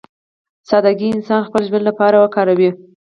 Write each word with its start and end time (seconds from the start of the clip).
سادهګي 0.69 1.07
انسان 1.11 1.41
خپل 1.47 1.61
ژوند 1.69 1.83
لپاره 1.89 2.15
وکاروي. 2.17 2.69